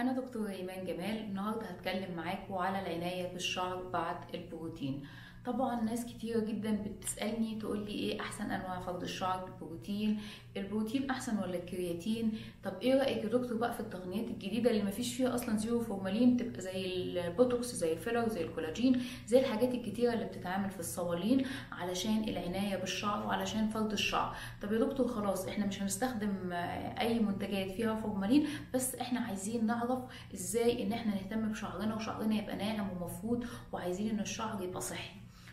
أنا 0.00 0.12
دكتورة 0.12 0.50
إيمان 0.50 0.84
جمال 0.86 1.18
النهاردة 1.20 1.66
هتكلم 1.66 2.16
معاكم 2.16 2.54
على 2.54 2.80
العناية 2.80 3.32
بالشعر 3.32 3.82
بعد 3.82 4.16
البروتين. 4.34 5.06
طبعا 5.46 5.80
ناس 5.80 6.06
كتيرة 6.06 6.40
جدا 6.40 6.82
بتسألني 6.86 7.54
تقول 7.60 7.78
لي 7.84 7.90
إيه 7.92 8.20
أحسن 8.20 8.50
أنواع 8.50 8.80
فرد 8.80 9.02
الشعر؟ 9.02 9.44
بالبروتين 9.44 10.20
البروتين 10.56 11.10
أحسن 11.10 11.38
ولا 11.38 11.54
الكرياتين؟ 11.56 12.32
طب 12.64 12.72
إيه 12.82 12.94
رأيك 12.94 13.24
يا 13.24 13.28
دكتور 13.28 13.56
بقى 13.56 13.74
في 13.74 13.80
التقنيات 13.80 14.28
الجديدة 14.28 14.70
اللي 14.70 14.82
مفيش 14.82 15.14
فيها 15.16 15.34
أصلا 15.34 15.56
zero 15.56 15.80
formalin؟ 15.80 16.36
تبقى 16.36 16.60
زي 16.60 16.86
البوتوكس 16.86 17.66
زي 17.74 17.92
ال 17.92 17.97
filler 17.97 18.28
زي 18.28 18.44
الكولاجين 18.44 19.02
زي 19.26 19.40
الحاجات 19.40 19.74
الكتيرة 19.74 20.12
اللي 20.12 20.24
بتتعمل 20.24 20.70
في 20.70 20.80
الصوالين 20.80 21.46
علشان 21.72 22.24
العناية 22.28 22.76
بالشعر 22.76 23.26
وعلشان 23.26 23.68
فرد 23.68 23.92
الشعر. 23.92 24.36
طب 24.62 24.72
يا 24.72 24.78
دكتور 24.78 25.08
خلاص 25.08 25.46
إحنا 25.48 25.66
مش 25.66 25.82
هنستخدم 25.82 26.52
أي 27.00 27.18
منتجات 27.20 27.70
فيها 27.70 27.94
فورمالين 27.94 28.46
بس 28.74 28.94
إحنا 28.94 29.20
عايزين 29.20 29.66
نعرف 29.66 29.98
إزاي 30.34 30.82
إن 30.82 30.92
إحنا 30.92 31.14
نهتم 31.14 31.48
بشعرنا 31.52 31.94
وشعرنا 31.96 32.34
يبقى 32.34 32.56
ناعم 32.56 32.88
ومفروض 32.90 33.44
وعايزين 33.72 34.10
إن 34.10 34.20
الشعر 34.20 34.62
يبقى 34.62 34.80
صحي. 34.80 35.10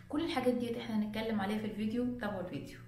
كل 0.08 0.24
الحاجات 0.24 0.54
ديت 0.54 0.76
إحنا 0.76 0.96
هنتكلم 0.98 1.40
عليها 1.40 1.58
في 1.58 1.64
الفيديو 1.64 2.18
تابعوا 2.18 2.40
الفيديو. 2.40 2.78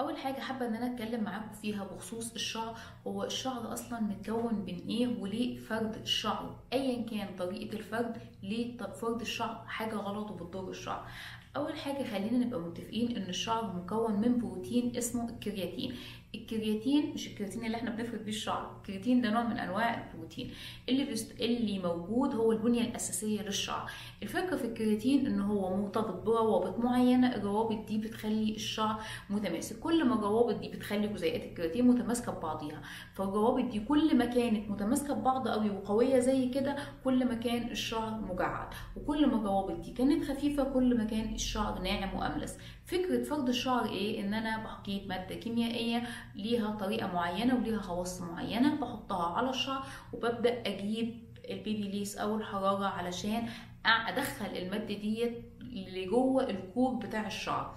أول 0.00 0.16
حاجة 0.16 0.40
حابة 0.40 0.66
إن 0.66 0.74
أنا 0.74 0.94
أتكلم 0.94 1.24
معاكم 1.24 1.52
فيها 1.52 1.84
بخصوص 1.84 2.32
الشعر 2.32 2.78
هو 3.06 3.24
الشعر 3.24 3.72
أصلا 3.72 4.00
متكون 4.00 4.54
من 4.54 4.78
إيه 4.88 5.20
وليه 5.20 5.58
فرد 5.58 5.96
الشعر؟ 5.96 6.56
ايا 6.72 7.02
كان 7.06 7.36
طريقة 7.36 7.76
الفرد 7.76 8.16
ليه 8.42 8.76
فرد 8.78 9.20
الشعر 9.20 9.64
حاجة 9.66 9.94
غلط 9.94 10.30
وبتضر 10.30 10.70
الشعر؟ 10.70 11.08
أول 11.56 11.76
حاجة 11.78 12.04
خلينا 12.04 12.46
نبقى 12.46 12.60
متفقين 12.60 13.16
إن 13.16 13.22
الشعر 13.28 13.76
مكون 13.76 14.20
من 14.20 14.38
بروتين 14.38 14.96
اسمه 14.96 15.28
الكرياتين. 15.30 15.94
الكرياتين 16.34 17.12
مش 17.14 17.26
الكرياتين 17.28 17.64
اللي 17.64 17.76
إحنا 17.76 17.90
بنفرد 17.90 18.24
بيه 18.24 18.32
الشعر 18.32 18.76
الكرياتين 18.76 19.20
ده 19.20 19.30
نوع 19.30 19.42
من 19.42 19.58
أنواع 19.58 20.04
البروتين. 20.12 20.50
اللي 20.88 21.04
بيست... 21.04 21.40
اللي 21.40 21.78
موجود 21.78 22.34
هو 22.34 22.52
البنية 22.52 22.80
الأساسية 22.82 23.42
للشعر. 23.42 23.90
الفكرة 24.22 24.56
في 24.56 24.64
الكرياتين 24.64 25.26
إن 25.26 25.40
هو 25.40 25.76
مرتبط 25.76 26.22
بروابط 26.22 26.78
معينة 26.78 27.34
الروابط 27.36 27.86
دي 27.88 27.98
بتخلي 27.98 28.54
الشعر 28.54 29.02
متماسك. 29.30 29.78
كل 29.78 30.04
ما 30.04 30.14
الروابط 30.14 30.54
دي 30.58 30.68
بتخلي 30.68 31.08
جزيئات 31.08 31.44
الكرياتين 31.44 31.86
متماسكة 31.88 32.32
ببعضيها. 32.32 32.82
فالروابط 33.14 33.64
دي 33.70 33.80
كل 33.80 34.16
ما 34.16 34.24
كانت 34.24 34.70
متماسكة 34.70 35.14
ببعض 35.14 35.48
قوي 35.48 35.70
وقوية 35.70 36.18
زي 36.18 36.48
كده 36.48 36.76
كل 37.04 37.24
ما 37.28 37.34
كان 37.34 37.70
الشعر 37.70 38.20
مجعد. 38.20 38.68
وكل 38.96 39.26
ما 39.26 39.36
الروابط 39.36 39.80
دي 39.80 39.92
كانت 39.92 40.24
خفيفة 40.24 40.64
كل 40.64 40.96
ما 40.98 41.04
كان 41.04 41.34
الشعر 41.34 41.82
ناعم 41.82 42.14
وأملس. 42.18 42.58
فكرة 42.90 43.22
فرد 43.24 43.48
الشعر 43.48 43.88
إيه؟ 43.88 44.20
إن 44.20 44.34
أنا 44.34 44.64
بحكيت 44.64 45.08
مادة 45.08 45.34
كيميائية 45.34 46.02
ليها 46.34 46.70
طريقة 46.70 47.06
معينة 47.14 47.54
وليها 47.54 47.78
خواص 47.78 48.20
معينة 48.20 48.74
بحطها 48.80 49.26
على 49.36 49.50
الشعر 49.50 49.84
وببدأ 50.12 50.62
أجيب 50.66 51.24
البيبي 51.50 51.88
ليس 51.88 52.18
أو 52.18 52.36
الحرارة 52.36 52.86
علشان 52.86 53.48
أدخل 53.86 54.56
المادة 54.56 54.94
ديت 54.94 55.44
لجوه 55.62 56.50
الكور 56.50 56.94
بتاع 56.94 57.26
الشعر. 57.26 57.74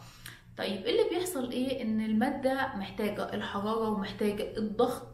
طيب 0.57 0.85
إيه 0.85 1.01
اللي 1.01 1.09
بيحصل 1.15 1.51
إيه؟ 1.51 1.81
إن 1.83 2.01
المادة 2.01 2.75
محتاجة 2.75 3.33
الحرارة 3.33 3.89
ومحتاجة 3.89 4.57
الضغط 4.57 5.07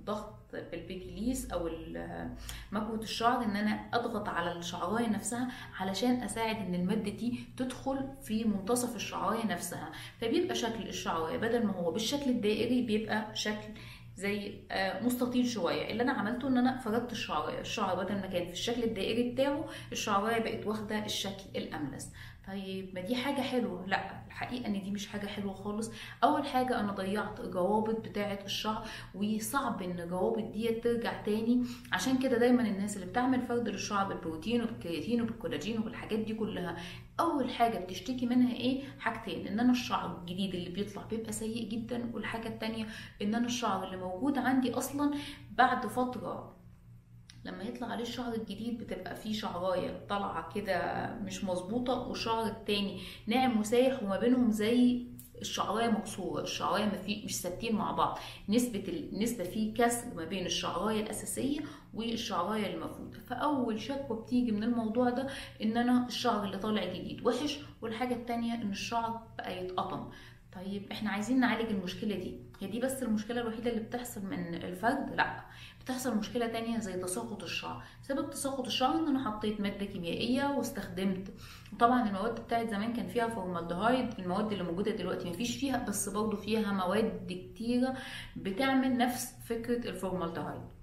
ضغط 0.00 0.35
بالبيكليس 0.72 1.50
أو 1.50 1.70
مكوة 2.72 2.98
الشعر 3.02 3.44
إن 3.44 3.56
أنا 3.56 3.80
أضغط 3.94 4.28
على 4.28 4.52
الشعراية 4.52 5.08
نفسها 5.08 5.48
علشان 5.80 6.22
أساعد 6.22 6.56
إن 6.56 6.74
المادة 6.74 7.10
دي 7.10 7.40
تدخل 7.56 8.08
في 8.22 8.44
منتصف 8.44 8.96
الشعراية 8.96 9.46
نفسها. 9.46 9.92
فبيبقى 10.20 10.54
شكل 10.54 10.88
الشعراية 10.88 11.36
بدل 11.36 11.66
ما 11.66 11.72
هو 11.72 11.90
بالشكل 11.90 12.30
الدائري 12.30 12.82
بيبقى 12.82 13.26
شكل 13.34 13.68
زي 14.16 14.52
مستطيل 15.02 15.46
شوية. 15.48 15.90
اللي 15.90 16.02
أنا 16.02 16.12
عملته 16.12 16.48
إن 16.48 16.56
أنا 16.56 16.78
فردت 16.78 17.12
الشعراية 17.12 17.60
الشعر 17.60 18.04
بدل 18.04 18.14
ما 18.14 18.26
كان 18.26 18.46
في 18.46 18.52
الشكل 18.52 18.84
الدائري 18.84 19.30
بتاعه 19.30 19.64
الشعراية 19.92 20.38
بقت 20.42 20.66
واخدة 20.66 21.04
الشكل 21.04 21.44
الأملس. 21.56 22.08
طيب 22.46 22.94
ما 22.94 23.00
دي 23.00 23.16
حاجة 23.16 23.40
حلوة. 23.40 23.86
لا 23.86 24.26
الحقيقة 24.26 24.66
إن 24.66 24.82
دي 24.82 24.90
مش 24.90 25.06
حاجة 25.08 25.26
حلوة 25.26 25.54
خالص. 25.54 25.90
أول 26.24 26.46
حاجة 26.46 26.80
أنا 26.80 26.92
ضيعت 26.92 27.40
الروابط 27.40 28.00
بتاعة 28.00 28.38
الشعر 28.44 28.86
وصعب 29.14 29.82
إن 29.82 30.00
الروابط 30.00 30.52
دي 30.52 30.68
ترجع 30.68 31.22
تاني. 31.22 31.64
عشان 31.92 32.18
كده 32.18 32.38
دايما 32.38 32.62
الناس 32.62 32.96
اللي 32.96 33.06
بتعمل 33.06 33.42
فرد 33.46 33.68
للشعر 33.68 34.08
بالبروتين 34.08 34.62
وبالكرياتين 34.62 35.22
وبالكولاجين 35.22 35.78
وبالحاجات 35.78 36.18
دي 36.18 36.34
كلها 36.34 36.76
أول 37.20 37.50
حاجة 37.50 37.78
بتشتكي 37.78 38.26
منها 38.26 38.52
إيه؟ 38.54 38.82
حاجتين 38.98 39.46
إن 39.46 39.60
أنا 39.60 39.72
الشعر 39.72 40.18
الجديد 40.20 40.54
اللي 40.54 40.70
بيطلع 40.70 41.02
بيبقى 41.02 41.32
سيء 41.32 41.68
جدا 41.68 42.10
والحاجة 42.14 42.48
التانية 42.48 42.86
إن 43.22 43.34
أنا 43.34 43.46
الشعر 43.46 43.84
اللي 43.84 43.96
موجود 43.96 44.38
عندي 44.38 44.74
أصلا 44.74 45.14
بعد 45.50 45.86
فترة 45.86 46.55
لما 47.46 47.62
يطلع 47.62 47.86
عليه 47.86 48.02
الشعر 48.02 48.34
الجديد 48.34 48.78
بتبقى 48.78 49.16
فيه 49.16 49.32
شعراية 49.32 50.00
طالعة 50.08 50.52
كده 50.54 51.06
مش 51.24 51.44
مظبوطة 51.44 51.92
والشعر 52.08 52.46
التاني 52.46 53.00
ناعم 53.26 53.60
وسايح 53.60 54.02
وما 54.02 54.18
بينهم 54.18 54.50
زي 54.50 55.06
الشعراية 55.40 55.88
مكسورة 55.90 56.42
الشعراية 56.42 56.92
مش 57.24 57.40
ثابتين 57.40 57.74
مع 57.76 57.92
بعض. 57.92 58.18
نسبة 58.48 58.84
النسبة 59.12 59.44
فيه 59.44 59.74
كسر 59.74 60.14
ما 60.16 60.24
بين 60.24 60.46
الشعراية 60.46 61.00
الأساسية 61.02 61.60
والشعراية 61.94 62.74
المفروده 62.74 63.18
فأول 63.18 63.80
شكوى 63.80 64.18
بتيجي 64.22 64.52
من 64.52 64.62
الموضوع 64.62 65.10
ده 65.10 65.26
إن 65.62 65.76
أنا 65.76 66.06
الشعر 66.06 66.44
اللي 66.44 66.58
طالع 66.58 66.84
جديد 66.84 67.26
وحش 67.26 67.58
والحاجة 67.82 68.14
التانية 68.14 68.54
إن 68.54 68.70
الشعر 68.70 69.22
بقى 69.38 69.64
يتقطم. 69.64 70.10
طيب 70.54 70.92
إحنا 70.92 71.10
عايزين 71.10 71.40
نعالج 71.40 71.70
المشكلة 71.70 72.14
دي. 72.16 72.38
هي 72.60 72.66
دي 72.66 72.80
بس 72.80 73.02
المشكلة 73.02 73.40
الوحيدة 73.40 73.70
اللي 73.70 73.80
بتحصل 73.82 74.26
من 74.26 74.54
الفرد؟ 74.54 75.14
لأ. 75.16 75.40
بتحصل 75.86 76.16
مشكلة 76.16 76.46
تانية 76.46 76.78
زي 76.78 76.92
تساقط 76.92 77.42
الشعر. 77.42 77.82
سبب 78.02 78.30
تساقط 78.30 78.66
الشعر 78.66 78.94
إن 78.94 79.08
أنا 79.08 79.30
حطيت 79.30 79.60
مادة 79.60 79.86
كيميائية 79.86 80.44
واستخدمت. 80.56 81.28
وطبعا 81.72 82.08
المواد 82.08 82.40
بتاعت 82.40 82.70
زمان 82.70 82.92
كان 82.92 83.08
فيها 83.08 83.28
فورمالدهايد 83.28 84.18
المواد 84.18 84.52
اللي 84.52 84.64
موجودة 84.64 84.90
دلوقتي 84.90 85.30
مفيش 85.30 85.56
فيها 85.56 85.84
بس 85.88 86.08
برضه 86.08 86.36
فيها 86.36 86.72
مواد 86.72 87.26
كتيرة 87.54 87.94
بتعمل 88.36 88.96
نفس 88.96 89.34
فكرة 89.48 89.88
الفورمالدهايد. 89.88 90.75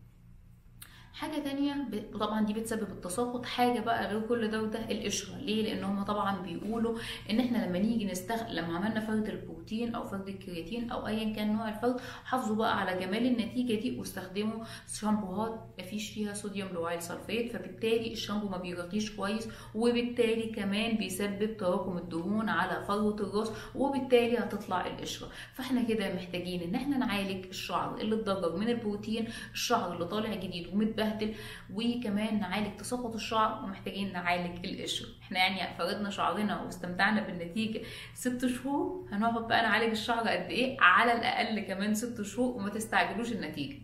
حاجة 1.14 1.40
تانية 1.44 1.76
طبعا 2.20 2.46
دي 2.46 2.54
بتسبب 2.54 2.92
التساقط 2.92 3.46
حاجة 3.46 3.80
بقى 3.80 4.08
غير 4.08 4.22
كل 4.28 4.48
ده 4.48 4.62
وده 4.64 4.92
القشرة. 4.92 5.38
ليه؟ 5.38 5.64
لأن 5.64 5.84
هم 5.84 6.04
طبعا 6.04 6.42
بيقولوا 6.42 6.98
إن 7.30 7.40
إحنا 7.40 7.66
لما 7.66 7.80
نيجي 7.80 8.06
نستغ 8.06 8.52
لما 8.52 8.78
عملنا 8.78 9.00
فرد 9.00 9.30
البروتين 9.30 9.96
أو 9.96 10.04
فرد 10.04 10.28
الكرياتين 10.28 10.92
أو 10.92 11.08
ايا 11.08 11.34
كان 11.34 11.54
نوع 11.54 11.70
الفرد 11.70 12.00
حافظوا 12.26 12.56
بقى 12.56 12.80
على 12.80 13.00
جمال 13.06 13.26
النتيجة 13.26 13.82
دي 13.82 14.00
واستخدموا 14.00 14.64
شامبوهات 15.00 15.60
مفيش 15.80 16.10
فيها 16.10 16.34
sodium 16.34 16.70
lauryl 16.70 17.02
sulfate 17.02 17.52
فبالتالي 17.52 18.12
الشامبو 18.14 18.48
ما 18.50 18.58
بيرغيش 18.58 19.12
كويس 19.16 19.48
وبالتالي 19.76 20.50
كمان 20.50 20.98
بيسبب 20.98 21.58
تراكم 21.58 21.98
الدهون 21.98 22.50
على 22.50 22.86
فروه 22.86 23.16
الراس 23.16 23.52
وبالتالي 23.76 24.38
هتطلع 24.38 24.88
القشرة. 24.88 25.28
فإحنا 25.54 25.84
كده 25.84 26.14
محتاجين 26.16 26.62
إن 26.62 26.76
إحنا 26.76 26.98
نعالج 26.98 27.46
الشعر 27.46 27.98
اللي 28.02 28.16
اتضرر 28.16 28.58
من 28.58 28.70
البروتين 28.70 29.28
الشعر 29.54 29.94
اللي 29.94 30.06
طالع 30.06 30.36
جديد 30.36 30.68
ومتبهدل 30.68 31.03
متبهدل 31.04 31.34
وكمان 31.74 32.40
نعالج 32.40 32.78
تساقط 32.78 33.14
الشعر 33.16 33.64
ومحتاجين 33.64 34.14
نعالج 34.14 34.66
القشرة. 34.66 35.06
إحنا 35.22 35.40
يعني 35.40 35.78
فردنا 35.78 36.10
شعرنا 36.10 36.62
واستمتعنا 36.62 37.22
بالنتيجة 37.24 37.82
ست 38.14 38.46
شهور 38.46 39.08
هنقعد 39.12 39.48
بقى 39.48 39.62
نعالج 39.62 39.92
الشعر 39.92 40.20
قد 40.20 40.50
إيه؟ 40.50 40.78
على 40.82 41.14
الأقل 41.14 41.60
كمان 41.60 41.96
ست 41.96 42.22
شهور 42.22 42.58
وما 42.58 42.70
تستعجلوش 42.70 43.32
النتيجة. 43.32 43.78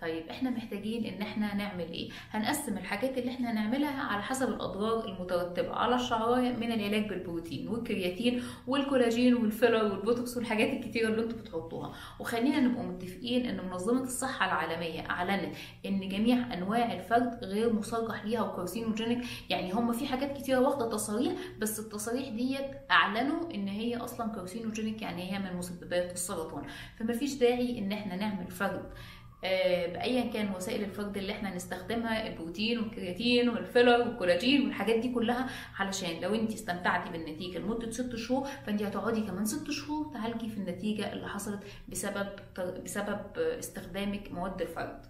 طيب 0.00 0.28
إحنا 0.28 0.50
محتاجين 0.50 1.04
إن 1.04 1.22
إحنا 1.22 1.54
نعمل 1.54 1.90
إيه؟ 1.92 2.08
هنقسم 2.30 2.78
الحاجات 2.78 3.18
اللي 3.18 3.30
إحنا 3.30 3.50
هنعملها 3.52 4.02
على 4.02 4.22
حسب 4.22 4.48
الأضرار 4.48 5.08
المترتبة 5.08 5.72
على 5.74 5.94
الشعراية 5.94 6.52
من 6.56 6.72
العلاج 6.72 7.08
بالبروتين 7.08 7.68
والكرياتين 7.68 8.42
والكولاجين 8.66 9.34
وال 9.34 9.47
filler 9.47 9.84
والبوتوكس 9.84 10.36
والحاجات 10.36 10.68
الكتيرة 10.72 11.08
اللي 11.08 11.22
أنتوا 11.22 11.38
بتحطوها. 11.38 11.92
وخلينا 12.20 12.60
نبقى 12.60 12.82
متفقين 12.84 13.46
إن 13.46 13.66
منظمة 13.68 14.02
الصحة 14.02 14.46
العالمية 14.46 15.00
أعلنت 15.10 15.54
إن 15.86 16.08
جميع 16.08 16.54
أنواع 16.54 16.92
الفرد 16.92 17.44
غير 17.44 17.72
مصرح 17.72 18.24
ليها 18.24 18.42
و 18.42 18.48
carcinogenic 18.48 19.24
يعني 19.50 19.72
هم 19.72 19.92
في 19.92 20.06
حاجات 20.06 20.36
كتيرة 20.38 20.58
واخدة 20.58 20.88
تصاريح 20.90 21.32
بس 21.58 21.80
التصاريح 21.80 22.28
ديت 22.28 22.70
أعلنوا 22.90 23.54
إن 23.54 23.68
هي 23.68 23.96
أصلا 23.96 24.32
carcinogenic 24.34 25.02
يعني 25.02 25.32
هي 25.32 25.38
من 25.38 25.56
مسببات 25.56 26.12
السرطان. 26.12 26.62
فمفيش 26.98 27.34
داعي 27.34 27.78
إن 27.78 27.92
إحنا 27.92 28.16
نعمل 28.16 28.46
فرد 28.50 28.90
بايا 29.94 30.32
كان 30.32 30.54
وسائل 30.54 30.84
الفرد 30.84 31.16
اللي 31.16 31.32
إحنا 31.32 31.54
نستخدمها 31.54 32.26
البروتين 32.28 32.78
والكرياتين 32.78 33.48
وال 33.48 33.61
filler 33.61 34.00
والكولاجين 34.00 34.64
والحاجات 34.64 34.98
دي 34.98 35.12
كلها 35.12 35.46
علشان 35.78 36.20
لو 36.20 36.34
انت 36.34 36.52
استمتعتي 36.52 37.10
بالنتيجة 37.10 37.58
لمدة 37.58 37.90
ست 37.90 38.16
شهور 38.16 38.48
فانت 38.66 38.82
هتقعدي 38.82 39.20
كمان 39.20 39.44
ست 39.44 39.70
شهور 39.70 40.12
تعالجي 40.14 40.48
في 40.48 40.56
النتيجة 40.56 41.12
اللي 41.12 41.28
حصلت 41.28 41.60
بسبب 41.88 42.28
بسبب 42.84 43.20
استخدامك 43.38 44.32
مواد 44.32 44.62
الفرد 44.62 45.06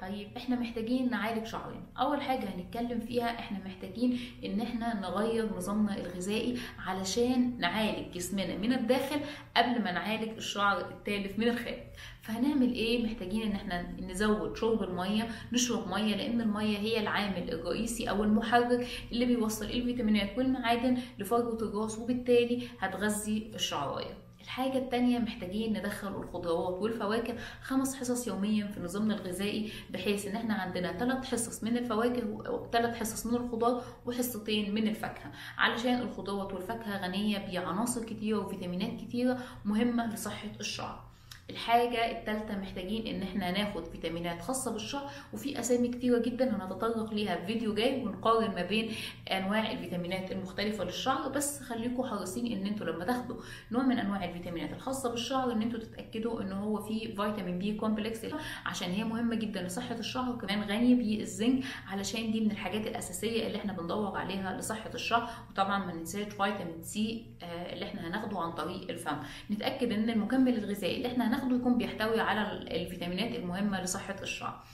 طيب 0.00 0.28
إحنا 0.36 0.56
محتاجين 0.60 1.10
نعالج 1.10 1.46
شعرنا 1.46 1.82
أول 1.98 2.20
حاجة 2.22 2.44
هنتكلم 2.54 3.00
فيها 3.00 3.38
إحنا 3.38 3.58
محتاجين 3.64 4.18
إن 4.44 4.60
إحنا 4.60 5.00
نغير 5.00 5.56
نظامنا 5.56 5.96
الغذائي 5.96 6.58
علشان 6.78 7.58
نعالج 7.58 8.14
جسمنا 8.14 8.56
من 8.56 8.72
الداخل 8.72 9.20
قبل 9.56 9.82
ما 9.82 9.92
نعالج 9.92 10.28
الشعر 10.36 10.80
التالف 10.90 11.38
من 11.38 11.48
الخارج. 11.48 11.78
فهنعمل 12.22 12.72
إيه؟ 12.72 13.04
محتاجين 13.04 13.42
إن 13.42 13.52
إحنا 13.52 13.90
نزود 14.00 14.56
شرب 14.56 14.82
المية 14.82 15.28
نشرب 15.52 15.88
مية 15.88 16.16
لأن 16.16 16.40
المية 16.40 16.78
هي 16.78 17.00
العامل 17.00 17.50
الرئيسي 17.52 18.10
أو 18.10 18.24
المحرك 18.24 18.86
اللي 19.12 19.24
بيوصل 19.26 19.64
الفيتامينات 19.64 20.38
والمعادن 20.38 20.98
لفروه 21.18 21.58
الراس 21.62 21.98
وبالتالي 21.98 22.68
هتغذي 22.80 23.50
الشعراية. 23.54 24.25
الحاجة 24.46 24.78
التانية 24.78 25.18
محتاجين 25.18 25.78
ندخل 25.78 26.08
الخضروات 26.08 26.82
والفواكه 26.82 27.34
خمس 27.62 27.96
حصص 27.96 28.26
يوميا 28.28 28.66
في 28.66 28.80
نظامنا 28.80 29.14
الغذائي 29.14 29.72
بحيث 29.90 30.26
إن 30.26 30.36
إحنا 30.36 30.54
عندنا 30.54 30.98
ثلاث 30.98 31.24
حصص 31.24 31.64
من 31.64 31.76
الفواكه 31.76 32.26
وثلاث 32.50 32.96
حصص 32.96 33.26
من 33.26 33.34
الخضار 33.34 33.82
وحصتين 34.06 34.74
من 34.74 34.88
الفاكهة. 34.88 35.32
علشان 35.58 36.00
الخضروات 36.00 36.52
والفاكهة 36.52 37.06
غنية 37.06 37.38
بعناصر 37.38 38.04
كتيرة 38.04 38.38
وفيتامينات 38.38 39.00
كتيرة 39.00 39.38
مهمة 39.64 40.14
لصحة 40.14 40.48
الشعر 40.60 41.15
الحاجة 41.50 42.10
التالتة 42.10 42.58
محتاجين 42.58 43.06
إن 43.06 43.22
إحنا 43.22 43.50
ناخد 43.50 43.84
فيتامينات 43.84 44.42
خاصة 44.42 44.72
بالشعر 44.72 45.10
وفي 45.32 45.60
أسامي 45.60 45.88
كتيرة 45.88 46.18
جدا 46.18 46.56
هنتطرق 46.56 47.12
ليها 47.14 47.36
في 47.36 47.46
فيديو 47.46 47.74
جاي 47.74 48.02
ونقارن 48.04 48.54
ما 48.54 48.62
بين 48.62 48.90
أنواع 49.32 49.72
الفيتامينات 49.72 50.32
المختلفة 50.32 50.84
للشعر 50.84 51.28
بس 51.28 51.60
خليكم 51.62 52.02
حريصين 52.02 52.46
إن 52.58 52.66
إنتوا 52.66 52.86
لما 52.86 53.04
تاخدوا 53.04 53.36
نوع 53.72 53.82
من 53.82 53.98
أنواع 53.98 54.24
الفيتامينات 54.24 54.72
الخاصة 54.72 55.10
بالشعر 55.10 55.52
إن 55.52 55.62
إنتوا 55.62 55.78
تتأكدوا 55.80 56.42
إن 56.42 56.52
هو 56.52 56.76
فيه 56.82 57.06
فيتامين 57.14 57.58
B 57.58 57.74
complex 57.74 58.20
عشان 58.66 58.90
هي 58.90 59.04
مهمة 59.04 59.34
جدا 59.36 59.62
لصحة 59.62 59.94
الشعر 59.94 60.30
وكمان 60.30 60.62
غني 60.62 60.94
بالزنك 60.94 61.64
علشان 61.88 62.32
دي 62.32 62.40
من 62.40 62.50
الحاجات 62.50 62.86
الأساسية 62.86 63.46
اللي 63.46 63.58
إحنا 63.58 63.72
بندور 63.72 64.16
عليها 64.18 64.58
لصحة 64.58 64.90
الشعر 64.94 65.28
وطبعا 65.50 65.86
ما 65.86 65.92
ننساش 65.94 66.24
فيتامين 66.24 66.82
سي 66.82 67.26
اللي 67.42 67.84
إحنا 67.84 68.08
هناخده 68.08 68.38
عن 68.38 68.52
طريق 68.52 68.90
الفم. 68.90 69.16
نتأكد 69.50 69.92
إن 69.92 70.10
المكمل 70.10 70.58
الغذائي 70.58 70.96
اللي 70.96 71.08
إحنا 71.08 71.28
هناخده 71.28 71.35
يكون 71.44 71.78
بيحتوي 71.78 72.20
على 72.20 72.52
الفيتامينات 72.52 73.34
المهمة 73.34 73.82
لصحة 73.82 74.16
الشعر 74.22 74.64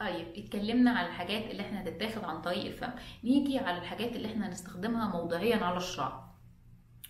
طيب 0.00 0.26
اتكلمنا 0.36 0.90
على 0.90 1.08
الحاجات 1.08 1.50
اللي 1.50 1.62
إحنا 1.62 1.82
هتتاخد 1.82 2.24
عن 2.24 2.40
طريق 2.42 2.64
الفم. 2.64 2.90
نيجي 3.24 3.58
على 3.58 3.78
الحاجات 3.78 4.16
اللي 4.16 4.28
إحنا 4.28 4.48
هنستخدمها 4.48 5.08
موضعيا 5.08 5.56
على 5.56 5.76
الشعر 5.76 6.26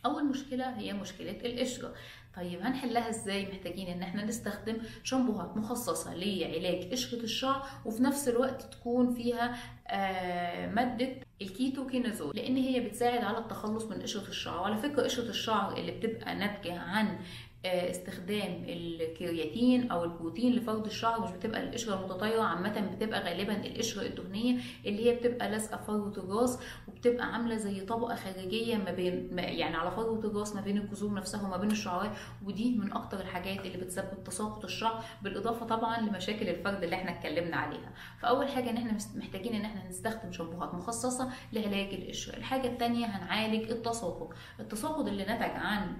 أول 0.06 0.24
مشكلة 0.24 0.78
هي 0.78 0.92
مشكلة 0.92 1.30
القشرة 1.44 1.94
طيب 2.36 2.60
هنحلها 2.60 3.08
إزاي؟ 3.08 3.46
محتاجين 3.52 3.86
إن 3.88 4.02
إحنا 4.02 4.24
نستخدم 4.24 4.76
شامبوهات 5.04 5.56
مخصصة 5.56 6.14
لعلاج 6.14 6.90
قشرة 6.92 7.18
الشعر 7.22 7.66
وفي 7.84 8.02
نفس 8.02 8.28
الوقت 8.28 8.62
تكون 8.62 9.14
فيها 9.14 9.56
آه 9.88 10.66
مادة 10.70 11.08
الكيتوكينازول 11.42 12.36
لأن 12.36 12.56
هي 12.56 12.80
بتساعد 12.80 13.24
على 13.24 13.38
التخلص 13.38 13.84
من 13.84 14.02
قشرة 14.02 14.28
الشعر 14.28 14.60
وعلى 14.60 14.76
فكرة 14.76 15.02
قشرة 15.02 15.28
الشعر 15.28 15.76
اللي 15.76 15.92
بتبقى 15.92 16.34
ناتجة 16.34 16.78
عن 16.80 17.18
استخدام 17.66 18.64
الكرياتين 18.68 19.90
أو 19.90 20.04
البروتين 20.04 20.52
لفرد 20.52 20.84
الشعر 20.86 21.20
مش 21.20 21.30
بتبقى 21.30 21.62
القشرة 21.62 21.94
المتطايره 21.94 22.42
عامة 22.42 22.80
بتبقى 22.96 23.20
غالبا 23.20 23.66
القشرة 23.66 24.02
الدهنية 24.06 24.60
اللي 24.86 25.06
هي 25.06 25.14
بتبقى 25.16 25.50
لازقة 25.50 25.76
فروه 25.76 26.12
الراس 26.16 26.58
وبتبقى 26.88 27.32
عاملة 27.32 27.56
زي 27.56 27.80
طبقة 27.80 28.14
خارجية 28.14 28.76
ما 28.76 28.90
بين 28.90 29.38
يعني 29.38 29.76
على 29.76 29.90
فروه 29.90 30.18
الراس 30.26 30.54
ما 30.54 30.60
بين 30.60 30.78
الجذور 30.78 31.14
نفسها 31.14 31.42
وما 31.46 31.56
بين 31.56 31.70
الشعراء 31.70 32.16
ودي 32.44 32.74
من 32.78 32.92
أكتر 32.92 33.20
الحاجات 33.20 33.66
اللي 33.66 33.78
بتسبب 33.78 34.24
تساقط 34.24 34.64
الشعر 34.64 35.04
بالإضافة 35.22 35.66
طبعا 35.66 36.00
لمشاكل 36.00 36.48
الفرد 36.48 36.82
اللي 36.82 36.96
إحنا 36.96 37.10
اتكلمنا 37.10 37.56
عليها. 37.56 37.92
فأول 38.20 38.48
حاجة 38.48 38.70
إن 38.70 38.76
إحنا 38.76 38.98
محتاجين 39.16 39.54
إن 39.54 39.64
إحنا 39.64 39.88
نستخدم 39.88 40.32
شامبوهات 40.32 40.74
مخصصة 40.74 41.30
لعلاج 41.52 41.94
القشرة. 41.94 42.36
الحاجة 42.36 42.66
الثانية 42.68 43.06
هنعالج 43.06 43.70
التساقط. 43.70 44.34
التساقط 44.60 45.06
اللي 45.06 45.22
نتج 45.22 45.42
عن 45.56 45.96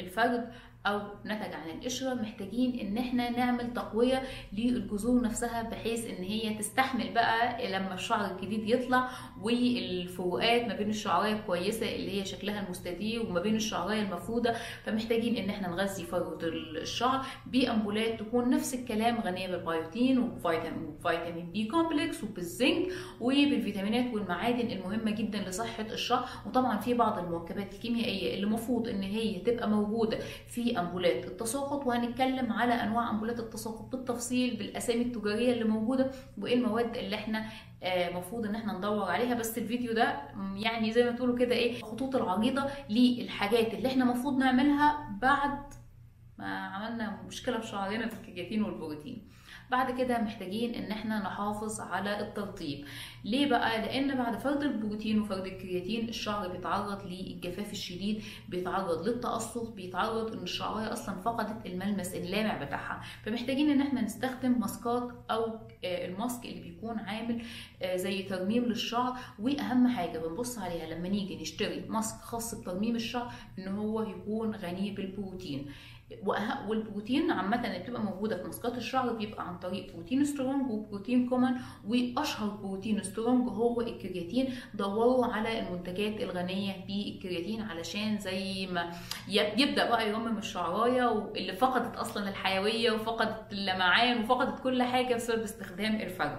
الفرد 0.00 0.52
أو 0.86 1.00
نتج 1.26 1.52
عن 1.54 1.70
القشره 1.70 2.14
محتاجين 2.14 2.78
إن 2.80 2.98
إحنا 2.98 3.30
نعمل 3.30 3.72
تقوية 3.74 4.22
للجذور 4.52 5.22
نفسها 5.22 5.62
بحيث 5.62 6.06
إن 6.06 6.24
هي 6.24 6.54
تستحمل 6.54 7.12
بقى 7.12 7.68
لما 7.72 7.94
الشعر 7.94 8.30
الجديد 8.30 8.68
يطلع 8.68 9.08
والفروقات 9.42 10.66
ما 10.66 10.74
بين 10.76 10.90
الشعراية 10.90 11.32
الكويسة 11.32 11.94
اللي 11.96 12.20
هي 12.20 12.24
شكلها 12.24 12.64
المستدير 12.66 13.22
وما 13.26 13.40
بين 13.40 13.56
الشعراية 13.56 14.02
المفروده 14.02 14.54
فمحتاجين 14.84 15.36
إن 15.36 15.50
إحنا 15.50 15.68
نغذي 15.68 16.04
فروه 16.04 16.38
الشعر 16.42 17.26
بأمبولات 17.46 18.20
تكون 18.20 18.50
نفس 18.50 18.74
الكلام 18.74 19.20
غنية 19.20 19.48
بالبيوتين 19.48 20.18
وفيتامين 20.18 21.50
B 21.52 21.64
complex 21.64 22.24
وبالزنك 22.24 22.88
وبالفيتامينات 23.20 24.14
والمعادن 24.14 24.70
المهمة 24.70 25.10
جدا 25.10 25.38
لصحة 25.38 25.86
الشعر. 25.92 26.28
وطبعا 26.46 26.78
في 26.78 26.94
بعض 26.94 27.18
المركبات 27.18 27.74
الكيميائية 27.74 28.34
اللي 28.34 28.46
المفروض 28.46 28.88
إن 28.88 29.02
هي 29.02 29.38
تبقى 29.38 29.68
موجودة 29.70 30.18
في 30.46 30.69
أمبولات. 30.78 31.24
التساقط 31.24 31.86
وهنتكلم 31.86 32.52
على 32.52 32.72
أنواع 32.74 33.10
أمبولات 33.10 33.40
التساقط 33.40 33.92
بالتفصيل 33.92 34.56
بالأسامي 34.56 35.02
التجارية 35.02 35.52
اللي 35.52 35.64
موجودة 35.64 36.10
وإيه 36.38 36.54
المواد 36.54 36.96
اللي 36.96 37.16
إحنا 37.16 37.44
المفروض 37.82 38.46
إن 38.46 38.54
إحنا 38.54 38.72
ندور 38.78 39.10
عليها. 39.10 39.34
بس 39.34 39.58
الفيديو 39.58 39.92
ده 39.92 40.20
يعني 40.56 40.92
زي 40.92 41.04
ما 41.04 41.10
تقولوا 41.10 41.38
كده 41.38 41.54
إيه 41.54 41.76
الخطوط 41.78 42.16
العريضة 42.16 42.64
للحاجات 42.90 43.74
اللي 43.74 43.88
إحنا 43.88 44.04
المفروض 44.04 44.38
نعملها 44.38 45.08
بعد 45.22 45.58
عملنا 46.46 47.22
مشكلة 47.26 47.60
في 47.60 47.66
شعرنا 47.66 48.08
في 48.08 48.14
الكرياتين 48.14 48.62
والبروتين. 48.62 49.22
بعد 49.70 49.98
كده 50.00 50.18
محتاجين 50.22 50.74
إن 50.74 50.90
إحنا 50.90 51.18
نحافظ 51.18 51.80
على 51.80 52.20
الترطيب. 52.20 52.84
ليه 53.24 53.46
بقى؟ 53.50 53.80
لأن 53.82 54.16
بعد 54.16 54.38
فرد 54.38 54.62
البروتين 54.62 55.20
وفرد 55.20 55.46
الكرياتين 55.46 56.08
الشعر 56.08 56.48
بيتعرض 56.48 57.06
للجفاف 57.06 57.72
الشديد 57.72 58.22
بيتعرض 58.48 59.08
للتقصف 59.08 59.70
بيتعرض 59.70 60.32
إن 60.32 60.42
الشعرايه 60.42 60.92
أصلا 60.92 61.20
فقدت 61.20 61.66
الملمس 61.66 62.14
اللامع 62.14 62.64
بتاعها. 62.64 63.02
فمحتاجين 63.24 63.70
إن 63.70 63.80
إحنا 63.80 64.00
نستخدم 64.02 64.60
ماسكات 64.60 65.10
أو 65.30 65.58
ال 65.84 65.96
mask 65.96 66.44
اللي 66.44 66.60
بيكون 66.60 66.98
عامل 66.98 67.42
زي 67.94 68.22
ترميم 68.22 68.64
للشعر. 68.64 69.18
وأهم 69.38 69.88
حاجة 69.88 70.18
بنبص 70.18 70.58
عليها 70.58 70.86
لما 70.94 71.08
نيجي 71.08 71.42
نشتري 71.42 71.84
ماسك 71.88 72.16
خاص 72.20 72.54
بترميم 72.54 72.96
الشعر 72.96 73.32
إن 73.58 73.68
هو 73.68 74.02
يكون 74.02 74.54
غني 74.54 74.90
بالبروتين. 74.90 75.66
والبروتين 76.68 77.30
عامة 77.30 77.66
اللي 77.66 77.78
بتبقى 77.78 78.02
موجودة 78.02 78.36
في 78.36 78.44
ماسكات 78.44 78.76
الشعر 78.78 79.12
بيبقى 79.12 79.48
عن 79.48 79.58
طريق 79.58 79.92
بروتين 79.94 80.24
strong 80.24 80.70
وبروتين 80.70 81.28
common 81.28 81.50
وأشهر 81.88 82.48
بروتين 82.50 83.02
strong 83.02 83.48
هو 83.48 83.80
الكرياتين 83.80 84.54
دوروا 84.74 85.26
على 85.26 85.58
المنتجات 85.60 86.20
الغنية 86.20 86.72
بالكرياتين 86.86 87.62
علشان 87.62 88.18
زي 88.18 88.66
ما 88.66 88.90
يبدأ 89.28 89.88
بقى 89.90 90.08
يرمم 90.08 90.38
الشعراية 90.38 91.30
اللي 91.36 91.52
فقدت 91.52 91.96
أصلا 91.96 92.28
الحيوية 92.28 92.90
وفقدت 92.92 93.52
اللمعان 93.52 94.20
وفقدت 94.24 94.60
كل 94.62 94.82
حاجة 94.82 95.14
بسبب 95.14 95.42
استخدام 95.42 95.94
الفرد. 95.94 96.38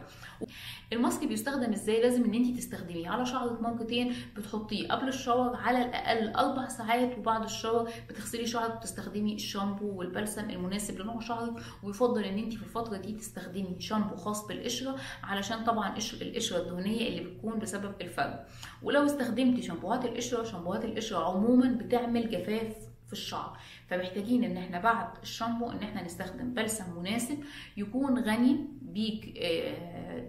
الماسك 0.94 1.28
بيستخدم 1.28 1.72
إزاي؟ 1.74 2.02
لازم 2.02 2.24
إن 2.24 2.34
انت 2.34 2.58
تستخدميه 2.58 3.10
على 3.10 3.26
شعرك 3.26 3.62
مرتين 3.62 4.16
بتحطيه 4.38 4.88
قبل 4.88 5.08
الشاور 5.08 5.56
على 5.56 5.86
الأقل 5.86 6.30
أربع 6.36 6.68
ساعات 6.68 7.18
وبعد 7.18 7.44
الشاور 7.44 7.90
بتغسلي 8.10 8.46
شعرك 8.48 8.76
وتستخدمي 8.76 9.36
الشامبو 9.62 10.00
والبلسم 10.00 10.50
المناسب 10.50 11.00
لنوع 11.02 11.20
شعرك 11.20 11.54
ويفضل 11.84 12.24
إن 12.24 12.38
انت 12.38 12.54
في 12.54 12.64
الفترة 12.64 12.98
دي 12.98 13.14
تستخدمي 13.14 13.76
شامبو 13.80 14.16
خاص 14.16 14.48
بالقشرة 14.48 14.96
علشان 15.24 15.64
طبعا 15.64 15.98
القشرة 16.22 16.58
الدهنية 16.58 17.08
اللي 17.08 17.22
بتكون 17.24 17.60
بسبب 17.60 17.94
الفرد 18.02 18.40
ولو 18.84 19.06
استخدمتي 19.06 19.62
شامبوهات 19.62 20.06
القشرة 20.06 20.44
شامبوهات 20.44 20.86
القشرة 20.86 21.18
عموما 21.26 21.78
بتعمل 21.82 22.30
جفاف 22.30 22.76
في 23.12 23.18
الشعر. 23.18 23.58
فمحتاجين 23.88 24.44
إن 24.44 24.58
إحنا 24.58 24.80
بعد 24.80 25.08
الشامبو 25.24 25.70
إن 25.72 25.78
إحنا 25.84 26.04
نستخدم 26.04 26.54
بلسم 26.54 27.00
مناسب 27.00 27.38
يكون 27.78 28.20
غني 28.20 28.58
بيك 28.82 29.40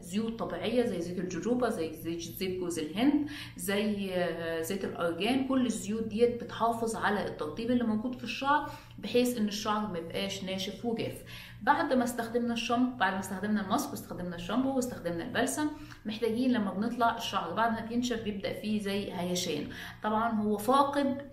زيوت 0.00 0.38
طبيعية 0.38 0.84
زي 0.86 1.00
زيت 1.00 1.18
الجوجوبا 1.18 1.68
زي 1.68 1.92
زيت 1.94 2.58
جوز 2.60 2.78
الهند 2.78 3.28
زي 3.56 4.10
زيت 4.62 4.84
الأرجان 4.84 5.48
كل 5.48 5.66
الزيوت 5.66 6.02
ديت 6.02 6.44
بتحافظ 6.44 6.96
على 6.96 7.26
الترطيب 7.26 7.70
اللي 7.70 7.84
موجود 7.84 8.14
في 8.18 8.24
الشعر 8.24 8.70
بحيث 8.98 9.38
إن 9.38 9.48
الشعر 9.48 9.86
ما 9.92 9.98
يبقاش 9.98 10.44
ناشف 10.44 10.84
وجاف. 10.84 11.22
بعد 11.62 11.92
ما 11.92 12.04
استخدمنا 12.04 12.52
الشامبو 12.54 12.96
بعد 12.96 13.12
ما 13.12 13.18
استخدمنا 13.20 13.60
الماسك 13.60 13.90
واستخدمنا 13.90 14.36
الشامبو 14.36 14.76
واستخدمنا 14.76 15.24
البلسم 15.24 15.66
محتاجين 16.06 16.52
لما 16.52 16.72
بنطلع 16.74 17.16
الشعر 17.16 17.54
بعد 17.54 17.72
ما 17.72 17.86
بينشف 17.86 18.22
بيبدأ 18.22 18.52
فيه 18.60 18.80
زي 18.80 19.12
هيشان. 19.12 19.68
طبعا 20.02 20.30
هو 20.32 20.56
فاقد 20.58 21.30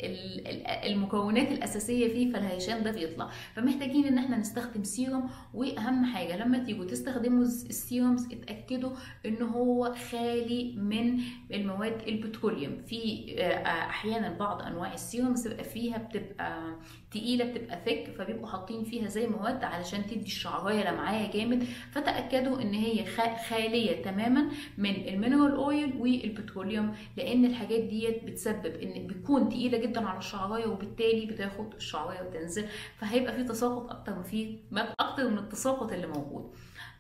المكونات 0.86 1.52
الأساسية 1.52 2.08
فيه 2.14 2.34
فالهيشان 2.34 2.84
ده 2.84 2.92
بيطلع. 2.92 3.30
فمحتاجين 3.56 4.06
إن 4.06 4.18
إحنا 4.18 4.38
نستخدم 4.38 4.84
سيروم 4.84 5.30
وأهم 5.54 6.06
حاجة 6.06 6.38
لما 6.38 6.58
تيجوا 6.60 6.86
تستخدموا 6.86 7.44
ال 7.44 7.55
serums 7.55 8.26
اتأكدوا 8.34 8.92
ان 9.26 9.42
هو 9.42 9.94
خالي 10.12 10.74
من 10.78 11.20
المواد 11.54 12.02
ال 12.08 12.15
petroleum 12.15 12.78
في 12.88 13.26
أحيانا 13.66 14.30
بعض 14.38 14.62
أنواع 14.62 14.94
ال 14.94 15.01
serums 15.01 15.48
بتبقى 15.48 15.64
فيها 15.64 15.98
بتبقى 15.98 16.76
تقيلة 17.12 17.46
بتبقى 17.46 17.80
thick 17.86 18.14
فبيبقوا 18.18 18.48
حاطين 18.48 18.84
فيها 18.84 19.08
زي 19.08 19.28
مواد 19.28 19.64
علشان 19.64 20.06
تدي 20.08 20.19
تدي 20.20 20.28
الشعراية 20.28 20.92
لمعة 20.92 21.32
جامد 21.32 21.64
فتأكدوا 21.92 22.62
إن 22.62 22.74
هي 22.74 23.06
خالية 23.50 24.02
تماما 24.04 24.50
من 24.78 25.08
ال 25.08 25.14
mineral 25.14 25.56
oil 25.56 25.94
وال 25.98 26.16
petroleum 26.16 26.96
لأن 27.18 27.46
الحاجات 27.46 27.80
ديت 27.84 28.24
بتسبب 28.24 28.66
إن 28.76 29.08
بتكون 29.08 29.50
تقيلة 29.50 29.78
جدا 29.78 30.08
على 30.08 30.18
الشعراية 30.20 30.68
وبالتالي 30.68 31.26
بتاخد 31.26 31.74
الشعراية 31.74 32.22
وتنزل 32.28 32.66
فهيبقى 32.98 33.34
في 33.36 33.44
تساقط 33.44 33.90
أكتر 33.92 34.16
ما 34.16 34.24
في 34.24 34.58
أكتر 35.00 35.30
من 35.30 35.38
التساقط 35.38 35.92
اللي 35.92 36.08
موجود. 36.08 36.52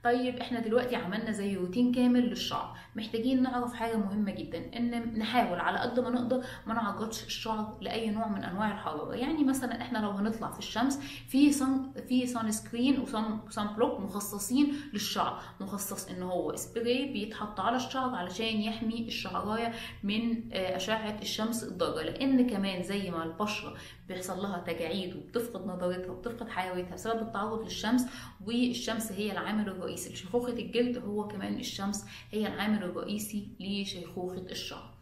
طيب 0.03 0.37
إحنا 0.37 0.59
دلوقتي 0.59 0.95
عملنا 0.95 1.31
زي 1.31 1.55
روتين 1.55 1.91
كامل 1.91 2.29
للشعر. 2.29 2.77
محتاجين 2.95 3.43
نعرف 3.43 3.73
حاجة 3.73 3.97
مهمة 3.97 4.31
جدا 4.31 4.77
إن 4.77 5.19
نحاول 5.19 5.59
على 5.59 5.77
قد 5.79 5.99
ما 5.99 6.09
نقدر 6.09 6.43
ما 6.67 6.73
نعرضش 6.73 7.23
الشعر 7.23 7.77
لأي 7.81 8.09
نوع 8.09 8.27
من 8.27 8.43
أنواع 8.43 8.71
الحرارة. 8.71 9.15
يعني 9.15 9.43
مثلا 9.43 9.81
إحنا 9.81 9.97
لو 9.97 10.09
هنطلع 10.09 10.51
في 10.51 10.59
الشمس 10.59 10.99
في 11.27 11.51
sun 11.51 11.91
في 12.07 12.27
sunscreen 12.27 12.99
و 12.99 13.09
sun 13.09 13.39
sunblock 13.49 13.99
مخصصين 13.99 14.75
للشعر. 14.93 15.41
مخصص 15.59 16.09
إن 16.09 16.23
هو 16.23 16.55
سبراي 16.55 17.13
بيتحط 17.13 17.59
على 17.59 17.75
الشعر 17.75 18.15
علشان 18.15 18.61
يحمي 18.61 19.07
الشعرايه 19.07 19.73
من 20.03 20.53
أشعة 20.53 21.19
الشمس 21.21 21.63
الضارة. 21.63 22.01
لأن 22.01 22.49
كمان 22.49 22.83
زي 22.83 23.11
ما 23.11 23.23
البشرة 23.23 23.73
بيحصل 24.07 24.41
لها 24.41 24.63
تجاعيد 24.67 25.15
وبتفقد 25.15 25.67
نضارتها 25.67 26.11
وبتفقد 26.11 26.49
حيويتها 26.49 26.93
بسبب 26.93 27.21
التعرض 27.21 27.63
للشمس 27.63 28.05
والشمس 28.45 29.11
هي 29.11 29.31
العامل 29.31 29.67
الرئيسي 29.69 29.88
لشيخوخة 29.89 30.53
الجلد 30.53 30.97
هو 30.97 31.27
كمان 31.27 31.59
الشمس 31.59 32.05
هي 32.31 32.47
العامل 32.47 32.83
الرئيسي 32.83 33.47
لشيخوخة 33.59 34.45
الشعر. 34.51 34.93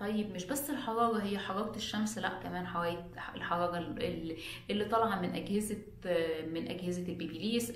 طيب 0.00 0.30
مش 0.30 0.44
بس 0.44 0.70
الحرارة 0.70 1.22
هي 1.22 1.38
حرارة 1.38 1.76
الشمس 1.76 2.18
لا 2.18 2.28
كمان 2.42 2.66
الحرارة 3.34 3.78
اللي 4.70 4.84
طالعة 4.84 5.20
من 5.20 5.30
أجهزة 5.34 5.76
من 6.52 6.68
أجهزة 6.68 7.02
البيبيليس 7.08 7.72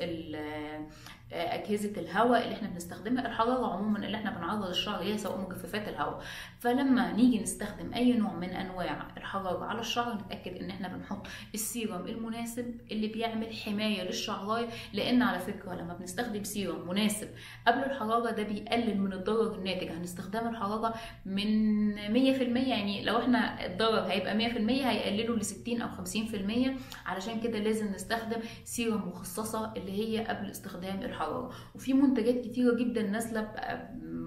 أجهزة 1.33 2.01
الهواء 2.01 2.45
اللي 2.45 2.55
إحنا 2.55 2.69
بنستخدمها 2.69 3.27
الحرارة 3.27 3.73
عموما 3.73 3.99
اللي 3.99 4.17
إحنا 4.17 4.31
بنعرض 4.31 4.65
الشعر 4.67 5.03
ليها 5.03 5.17
سواء 5.17 5.41
مجففات 5.41 5.89
الهواء. 5.89 6.23
فلما 6.61 7.13
نيجي 7.13 7.41
نستخدم 7.43 7.95
أي 7.95 8.13
نوع 8.13 8.33
من 8.33 8.51
أنواع 8.51 9.09
الحرارة 9.17 9.65
على 9.65 9.81
الشعر 9.81 10.15
نتأكد 10.15 10.57
إن 10.57 10.71
إحنا 10.71 10.89
بنحط 10.89 11.27
السيرم 11.55 12.07
المناسب 12.07 12.75
اللي 12.91 13.07
بيعمل 13.09 13.55
حماية 13.57 14.03
للشعراية 14.03 14.67
لأن 14.93 15.23
على 15.23 15.39
فكرة 15.39 15.75
لما 15.75 15.95
بنستخدم 15.95 16.45
سيرم 16.45 16.89
مناسب 16.89 17.29
قبل 17.67 17.79
الحرارة 17.85 18.31
ده 18.31 18.43
بيقلل 18.43 19.01
من 19.01 19.13
الضرر 19.13 19.55
الناتج. 19.55 19.89
عن 19.93 20.03
استخدام 20.03 20.49
الحرارة 20.49 20.95
من 21.27 21.95
100% 21.97 22.69
يعني 22.69 23.05
لو 23.05 23.19
إحنا 23.19 23.67
الضرر 23.67 24.01
هيبقى 24.01 24.39
100% 24.51 24.71
هيقلله 24.71 25.37
ل 25.37 25.45
60 25.45 25.83
أو 25.83 25.89
50% 26.05 26.71
علشان 27.07 27.41
كده 27.41 27.59
لازم 27.59 27.93
نستخدم 27.93 28.41
سيرم 28.65 29.09
مخصصة 29.09 29.73
اللي 29.77 29.93
هي 29.93 30.25
قبل 30.25 30.51
استخدام 30.51 31.03
الحرارة 31.03 31.22
الحراره 31.23 31.51
وفي 31.75 31.93
منتجات 31.95 32.45
كتيرة 32.45 32.75
جدا 32.75 33.03
نازلة 33.03 33.53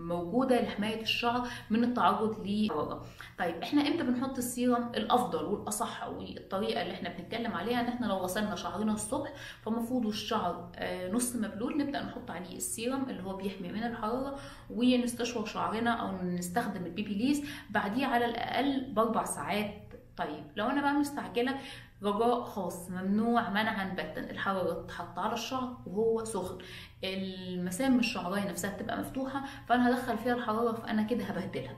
موجودة 0.06 0.62
لحماية 0.62 1.02
الشعر 1.02 1.48
من 1.70 1.84
التعرض 1.84 2.48
للحراره 2.48 3.06
طيب 3.40 3.56
إحنا 3.64 3.88
إمتى 3.88 4.04
بنحط 4.04 4.38
السيرم 4.38 4.92
الأفضل 4.96 5.44
والأصح 5.46 6.08
والطريقة 6.08 6.82
اللي 6.82 6.94
إحنا 6.94 7.10
بنتكلم 7.10 7.52
عليها؟ 7.54 7.80
إن 7.82 7.86
إحنا 7.88 8.06
لو 8.06 8.16
غسلنا 8.16 8.56
شعرنا 8.56 8.94
الصبح 8.94 9.34
فالمفروض 9.62 10.06
الشعر 10.06 10.72
نص 11.12 11.36
مبلول 11.36 11.78
نبدأ 11.78 12.04
نحط 12.04 12.32
عليه 12.32 12.58
السيرم 12.58 13.10
اللي 13.10 13.24
هو 13.24 13.36
بيحمي 13.38 13.72
من 13.72 13.84
الحرارة 13.84 14.40
ونستشور 14.70 15.46
شعرنا 15.46 15.92
أو 15.92 16.26
نستخدم 16.28 16.86
ال 16.86 17.14
Babyliss 17.14 17.42
بعديه 17.70 18.06
على 18.06 18.26
الأقل 18.26 18.94
بأربع 18.94 19.24
ساعات. 19.24 19.74
طيب 20.18 20.44
لو 20.56 20.66
أنا 20.66 20.82
بقى 20.82 20.94
مستعجله 20.94 21.56
رجاء 22.04 22.42
خاص 22.44 22.90
ممنوع 22.90 23.50
منعا 23.50 23.94
باتا 23.94 24.20
الحرارة 24.32 24.82
تتحط 24.84 25.20
على 25.20 25.34
الشعر 25.34 25.78
وهو 25.86 26.24
سخن. 26.24 26.58
المسام 27.04 28.00
الشعرية 28.00 28.50
نفسها 28.50 28.76
بتبقى 28.78 28.98
مفتوحة 29.00 29.44
فأنا 29.68 29.90
هدخل 29.90 30.18
فيها 30.18 30.34
الحرارة 30.34 30.72
فأنا 30.72 31.04
كده 31.04 31.24
هبهدلها. 31.24 31.78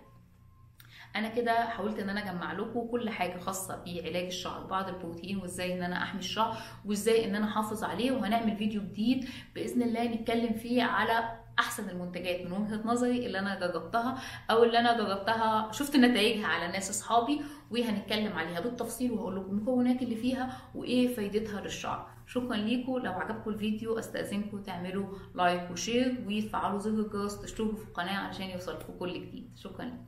أنا 1.15 1.27
كده 1.27 1.65
حاولت 1.65 1.99
إن 1.99 2.09
أنا 2.09 2.31
أجمع 2.31 2.53
لكم 2.53 2.87
كل 2.91 3.09
حاجة 3.09 3.39
خاصة 3.39 3.75
بعلاج 3.85 4.25
الشعر 4.25 4.63
بعض 4.63 4.87
البروتين 4.89 5.37
وإزاي 5.37 5.73
إن 5.77 5.83
أنا 5.83 6.03
أحمي 6.03 6.19
الشعر 6.19 6.57
وإزاي 6.85 7.25
إن 7.25 7.35
أنا 7.35 7.45
أحافظ 7.47 7.83
عليه 7.83 8.11
وهنعمل 8.11 8.57
فيديو 8.57 8.81
جديد 8.81 9.29
بإذن 9.55 9.81
الله 9.81 10.03
نتكلم 10.03 10.53
فيه 10.53 10.83
على 10.83 11.39
أحسن 11.59 11.89
المنتجات 11.89 12.45
من 12.45 12.51
وجهة 12.51 12.81
نظري 12.85 13.25
اللي 13.25 13.39
أنا 13.39 13.59
جربتها 13.59 14.17
أو 14.51 14.63
اللي 14.63 14.79
أنا 14.79 14.97
جربتها 14.97 15.71
شفت 15.71 15.95
نتائجها 15.95 16.47
على 16.47 16.71
ناس 16.71 16.89
أصحابي 16.89 17.41
وهنتكلم 17.71 18.33
عليها 18.33 18.59
بالتفصيل 18.59 19.11
وهقول 19.11 19.35
لكم 19.35 19.49
المكونات 19.51 20.01
اللي 20.01 20.15
فيها 20.15 20.57
وإيه 20.75 21.15
فايدتها 21.15 21.61
للشعر. 21.61 22.07
شكرا 22.27 22.55
ليكم. 22.55 22.97
لو 22.97 23.11
عجبكم 23.11 23.51
الفيديو 23.51 23.99
استأذنكم 23.99 24.61
تعملوا 24.61 25.05
like 25.35 25.71
و 25.71 25.80
share 25.80 26.25
وتفعلوا 26.27 26.79
زر 26.79 26.89
الجرس 26.91 27.41
تشتركوا 27.41 27.75
في 27.75 27.83
القناة 27.83 28.17
علشان 28.17 28.49
يوصلكم 28.49 28.93
كل 28.99 29.13
جديد. 29.13 29.49
شكرا 29.55 29.85
لكم 29.85 30.05